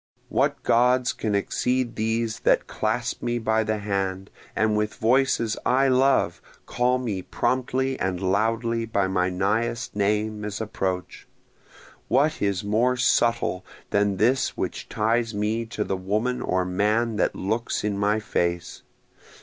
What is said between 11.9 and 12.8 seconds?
What is